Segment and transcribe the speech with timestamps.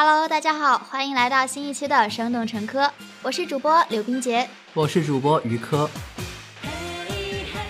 [0.00, 2.88] Hello，大家好，欢迎来到新一期的生动成科，
[3.20, 5.90] 我是主播刘冰洁，我是主播于科。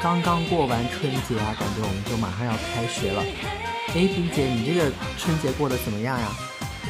[0.00, 3.24] 刚刚过完春节啊，感觉我们就马上要开学了。
[3.88, 6.28] 哎，冰姐，你这个春节过得怎么样呀？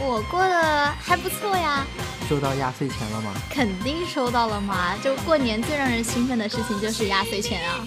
[0.03, 1.87] 我过得还不错呀。
[2.29, 3.33] 收到压岁钱了吗？
[3.49, 4.95] 肯定收到了嘛！
[5.03, 7.87] 就过年最让人兴奋的事情就是压岁钱啊。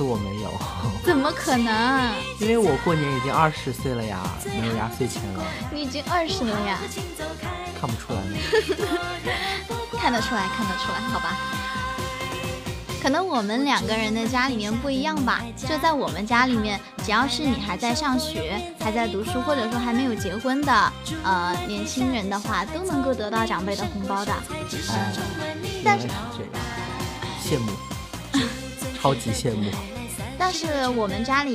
[0.00, 0.50] 哦，可是我没有。
[1.04, 2.12] 怎么可能？
[2.40, 5.44] 因为我过年已经二十岁了呀，没有压岁钱了。
[5.72, 6.78] 你已经二十了呀？
[7.78, 8.36] 看不出来吗？
[10.00, 11.36] 看得出来，看得出来，好吧。
[13.02, 24.32] 可能我们两个人的家里面不一样吧，就在我们家里面，只要是你还在上学、还在读书，或者说还没有结婚的呃年轻人的话，都能够得到长辈的红包的。
[24.90, 25.12] 哎，
[25.82, 26.52] 但是这样，
[27.42, 27.72] 羡慕，
[29.00, 29.70] 超级羡慕。
[30.42, 31.54] 但是我们家里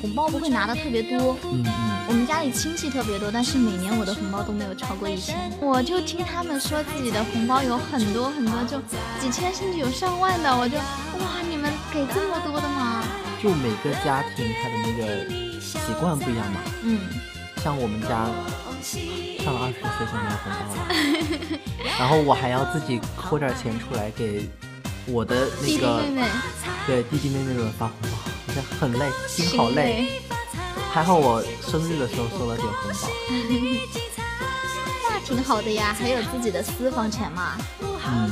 [0.00, 5.36] 红包不会拿的特别多，嗯嗯，我们家里亲戚特别多，但是每年我的红包都没有超过一千。
[5.60, 8.80] 我就听他们说自己的红包有很多很多，就
[9.20, 13.02] 几千甚至有上万的，我就哇，你们给这么多的吗？
[13.42, 17.00] 就每个家庭他的那个习惯不一样嘛，嗯，
[17.62, 18.30] 像我们家
[19.42, 21.58] 上了二十岁就没有红包了，
[21.98, 24.48] 然后我还要自己抠点钱出来给。
[25.06, 26.02] 我的那个
[26.86, 28.08] 对弟弟妹妹们发红包，
[28.46, 30.22] 我觉得很累，心好累。
[30.92, 33.08] 还好我生日的时候收了点红包，
[35.10, 37.56] 那挺好的呀，还有自己的私房钱嘛。
[37.80, 38.30] 嗯，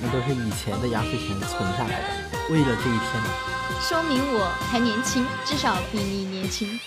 [0.00, 2.08] 那都是以前的压岁钱存下来的，
[2.50, 3.22] 为了这一天。
[3.80, 6.78] 说明我还年轻，至少比你年轻。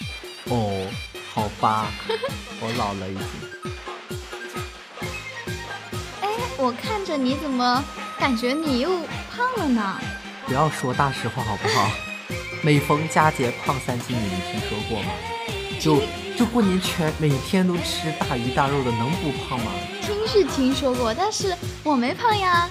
[0.45, 0.87] 哦，
[1.33, 1.87] 好吧，
[2.61, 3.25] 我老了已经。
[6.21, 7.83] 哎，我看着你怎么？
[8.25, 8.89] 感觉你又
[9.29, 10.01] 胖了呢，
[10.47, 11.91] 不要说大实话好不好？
[12.63, 15.11] 每逢佳节胖三斤，你听说过吗？
[15.79, 16.01] 就
[16.35, 19.71] 就过年全每天都吃大鱼大肉的，能不胖吗？
[20.01, 22.67] 听是听说过，但是我没胖呀。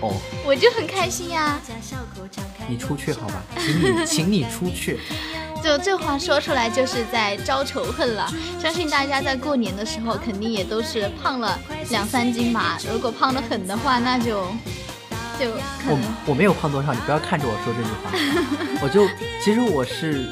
[0.00, 0.14] 哦，
[0.46, 1.60] 我就很开心呀。
[2.68, 5.00] 你出去好吧，请你请你出去。
[5.62, 8.28] 就这话说出来就是在招仇恨了。
[8.60, 11.58] 相信大家在过年的时候肯定也都是胖了
[11.90, 12.78] 两三斤吧。
[12.92, 14.46] 如果胖得很的话，那就
[15.38, 15.50] 就
[15.86, 18.10] 我我没有胖多少，你不要看着我说这句话。
[18.82, 19.06] 我就
[19.42, 20.26] 其实我是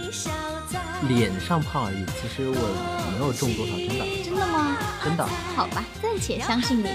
[1.08, 4.04] 脸上胖而已，其实我没有重多少，真的。
[4.24, 4.76] 真的吗？
[5.04, 5.26] 真的。
[5.54, 6.88] 好吧，暂且相信你。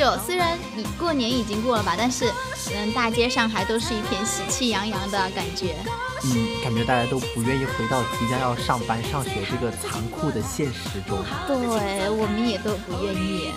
[0.00, 2.32] 就虽然已过年已经过了吧，但是
[2.74, 5.76] 嗯，大街上还都是一片喜气洋洋的感觉。
[6.24, 11.22] 嗯，感觉大家都不愿意回到即将要上班上学这个残酷的现实中。
[11.46, 13.52] 对，我们也都不愿意。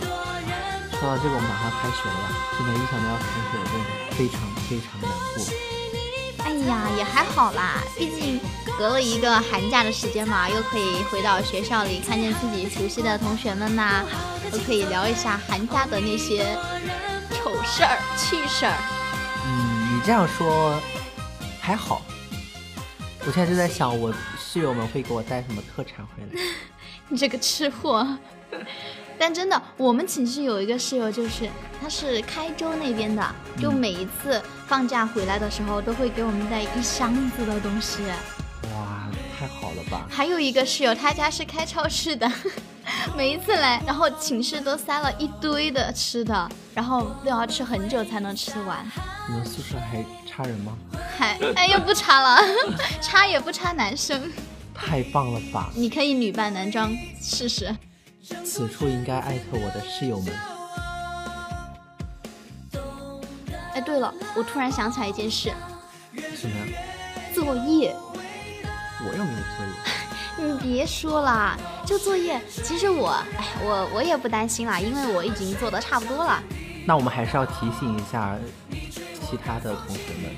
[0.99, 2.27] 说到这个，我们马上开学了，
[2.57, 5.72] 真的，一想到要开学，真的非常非常难过。
[6.63, 8.39] 哎呀，也还好啦，毕竟
[8.77, 14.05] 隔了一个寒假的时间嘛，又可以回到学校里，看见自己熟悉的同学们呐，
[14.51, 16.57] 又可以聊一下寒假的那些
[17.31, 18.77] 丑事儿、趣事儿。
[19.45, 20.79] 嗯，你这样说
[21.59, 22.01] 还好。
[23.25, 26.41] 我现在就在想，我室友们会给我带什么特产回来？
[27.09, 28.07] 你这个吃货！
[29.23, 33.25] 但真的，我们寝室有一个室友，就是他是开州那边的，
[33.57, 38.03] 就每一次放假回来的时候，都会给我们带一箱子的东西。
[38.73, 40.05] 哇，太好了吧！
[40.09, 42.29] 还有一个室友，他家是开超市的，
[43.15, 48.85] 每一次来，然后寝室都塞了一堆的吃的，然后都要吃很久才能吃完。
[49.29, 50.77] 你们宿舍还差人吗？
[51.17, 52.41] 还哎又不差了，
[53.01, 54.29] 差也不差男生。
[54.75, 55.71] 太棒了吧！
[55.77, 57.73] 你可以女扮男装试试。
[58.23, 60.33] 此处应该艾特我的室友们。
[63.73, 65.51] 哎，对了，我突然想起来一件事。
[66.35, 66.77] 什么呀？
[67.33, 67.93] 作业。
[69.05, 69.73] 我又没有作业。
[70.53, 76.41] 你别说了，这作业其实我，哎，我我也不担心啦，因为我已经做的差不多了。
[76.85, 78.37] 那我们还是要提醒一下
[78.95, 80.31] 其他的同学们。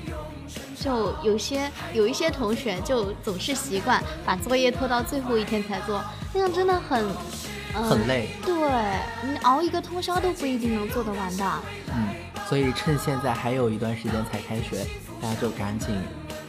[0.78, 7.04] 就有些有一些同学就总是习惯把作业拖到最后一天才做，那样真的很，
[7.82, 8.28] 很累。
[8.44, 8.54] 对
[9.22, 11.52] 你熬一个通宵都不一定能做得完的。
[11.88, 12.08] 嗯，
[12.48, 14.86] 所以趁现在还有一段时间才开学，
[15.20, 15.96] 大家就赶紧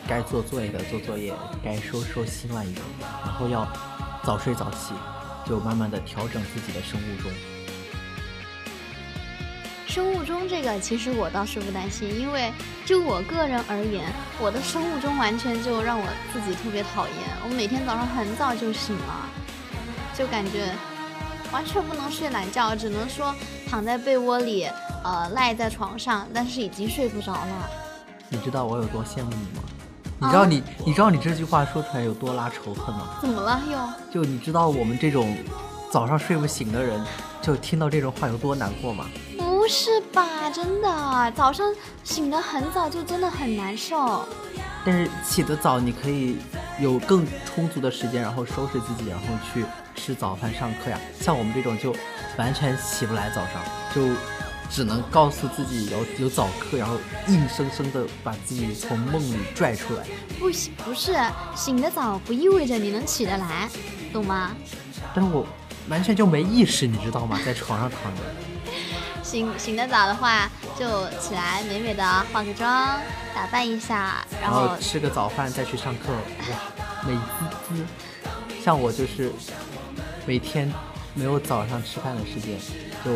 [0.07, 1.33] 该做作业的做作业，
[1.63, 2.83] 该收收心了一点，
[3.23, 3.67] 然后要
[4.23, 4.93] 早睡早起，
[5.47, 7.31] 就慢慢的调整自己的生物钟。
[9.87, 12.51] 生物钟这个其实我倒是不担心，因为
[12.85, 14.03] 就我个人而言，
[14.39, 17.15] 我的生物钟完全就让我自己特别讨厌。
[17.43, 19.29] 我每天早上很早就醒了，
[20.15, 20.69] 就感觉
[21.51, 23.33] 完全不能睡懒觉，只能说
[23.69, 24.67] 躺在被窝里，
[25.03, 27.69] 呃，赖在床上，但是已经睡不着了。
[28.29, 29.63] 你知道我有多羡慕你吗？
[30.19, 33.17] 你知道你你知道你这句话说出来有多拉仇恨吗？
[33.21, 33.77] 怎么了又？
[34.11, 35.37] 就你知道我们这种
[35.91, 36.99] 早上睡不醒的人，
[37.41, 39.05] 就听到这种话有多难过吗？
[39.37, 41.73] 不是吧，真的，早上
[42.03, 44.25] 醒得很早就真的很难受。
[44.85, 46.37] 但是起得早，你可以
[46.79, 49.65] 有更充足的时间，然后收拾自己，然后去
[49.95, 50.99] 吃早饭、上课呀。
[51.19, 51.95] 像我们这种就
[52.37, 53.63] 完全起不来，早上
[53.93, 54.01] 就
[54.69, 56.95] 只能告诉自己有有早课，然后
[57.27, 60.03] 硬生生的把自己从梦里拽出来。
[60.39, 61.15] 不醒不是
[61.55, 63.67] 醒得早，不意味着你能起得来，
[64.13, 64.51] 懂吗？
[65.15, 65.47] 但是我
[65.89, 67.39] 完全就没意识，你知道吗？
[67.45, 68.21] 在床上躺着。
[69.23, 72.97] 醒醒得早的话，就起来美美的化个妆，
[73.37, 76.57] 打扮一下，然后吃个早饭再去上课，哇，
[77.05, 77.85] 美滋滋。
[78.63, 79.31] 像我就是
[80.25, 80.73] 每天
[81.13, 82.57] 没有早上吃饭的时间，
[83.05, 83.15] 就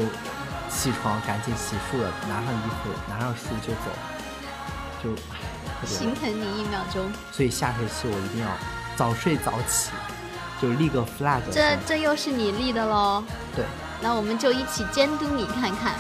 [0.70, 3.90] 起床赶紧洗漱了，拿上衣服，拿上书就走，
[5.04, 7.12] 就心疼你一秒钟。
[7.32, 8.48] 所以下学期我一定要
[8.96, 9.90] 早睡早起，
[10.62, 11.42] 就立个 flag。
[11.52, 13.24] 这这又是你立的喽？
[13.56, 13.66] 对。
[14.04, 15.96] 那我们就一起监督你看看，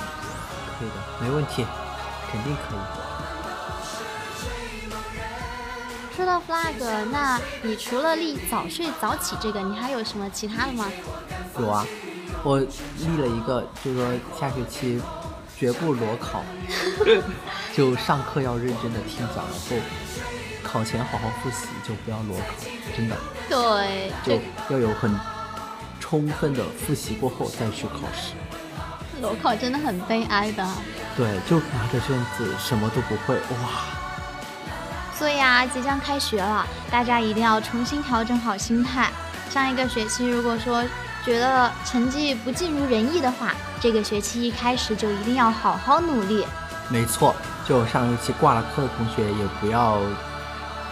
[0.77, 1.65] 可以的，没问题，
[2.31, 3.00] 肯定可以。
[6.15, 6.73] 说到 flag，
[7.11, 10.91] 那你除了立早睡早起这个，你还有什么其他的吗？
[11.59, 11.85] 有啊，
[12.43, 15.01] 我立了一个，就是说下学期
[15.57, 16.43] 绝不裸考，
[17.73, 19.75] 就上课要认真的听讲，然后
[20.63, 22.65] 考前好好复习，就不要裸考，
[22.95, 23.15] 真的。
[23.49, 24.39] 对，就
[24.75, 25.13] 要有很。
[25.99, 28.33] 充分的复习过后再去考试，
[29.21, 30.67] 裸考真的很悲哀的。
[31.15, 34.00] 对，就拿着卷子什么都不会，哇！
[35.21, 39.11] 所以啊，即将开学了，大家一定要重新调整好心态。
[39.51, 40.83] 上一个学期如果说
[41.23, 46.43] 觉得成绩不尽如人意的话，这个学期一开始就一定要好好努力。
[46.89, 47.35] 没错，
[47.67, 49.99] 就上一期挂了科的同学也不要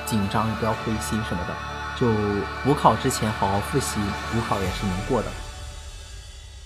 [0.05, 1.55] 紧张，也不要灰心什么的。
[1.99, 2.05] 就
[2.63, 3.99] 补考之前好好复习，
[4.31, 5.27] 补考也是能过的。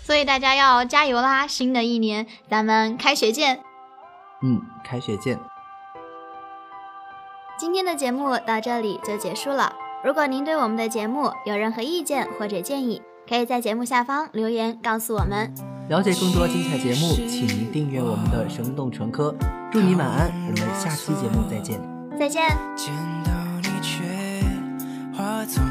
[0.03, 1.47] 所以大家要加油啦！
[1.47, 3.61] 新的一年，咱们开学见。
[4.41, 5.39] 嗯，开学见。
[7.63, 9.71] 今天的节目到这里就结束了。
[10.03, 15.49] 如果您对我们的节目有任何意见或者建议，可以在节目下方留言告诉我们。
[15.87, 19.33] 了解更多精彩节目，请您订阅我们的生动纯科。
[19.71, 21.79] 祝你晚安，我们下期节目再见。
[22.19, 22.43] 再见。
[25.15, 25.63] 话总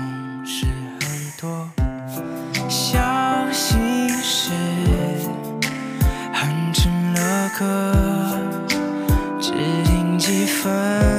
[0.47, 1.69] 是很多，
[2.71, 2.99] 小
[3.53, 4.51] 心事
[6.33, 7.95] 哼成了歌，
[9.39, 9.53] 只
[9.85, 11.12] 听几分。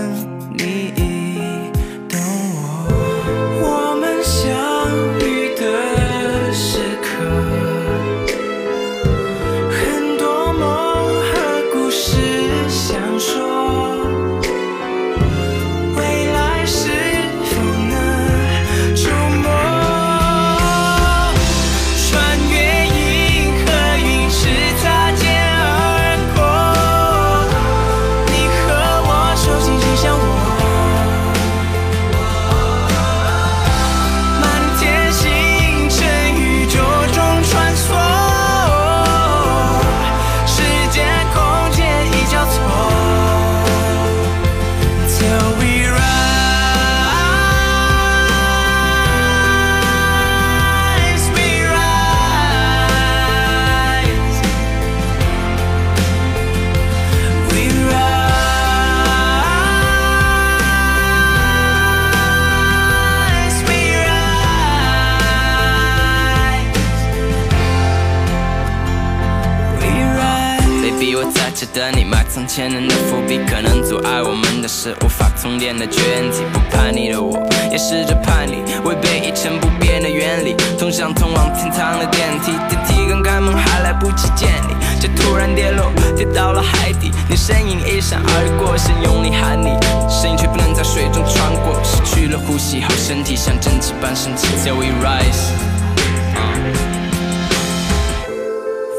[71.74, 76.44] 的你埋藏千年的伏笔可能阻碍我们的是无法通电的卷体。
[76.54, 77.36] 不叛逆的我
[77.72, 80.56] 也试着叛逆，违背一成不变的原理。
[80.78, 87.12] 通向通往天堂的电梯，电梯刚开门还来不及见你，就突然跌落，跌到了海底。
[87.28, 89.76] 你身影一闪而过，想用力喊你，
[90.08, 91.82] 声音却不能在水中穿过。
[91.84, 94.46] 失去了呼吸后，身体像蒸汽般升起。
[94.64, 95.50] Till we rise，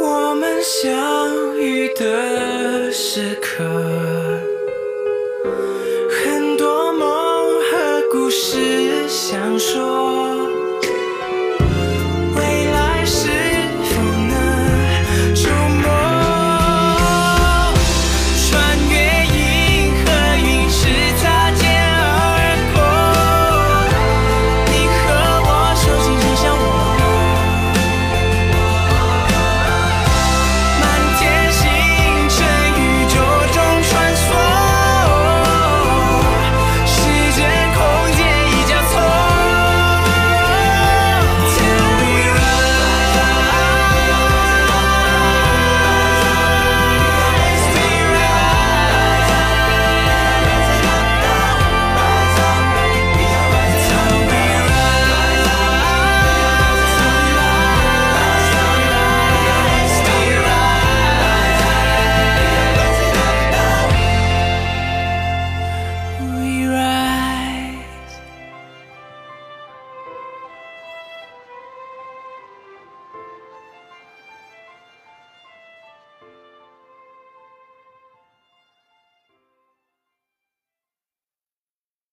[0.01, 2.64] 我们相遇的。
[3.17, 3.63] 时刻，
[6.11, 7.07] 很多梦
[7.63, 10.24] 和故事想说。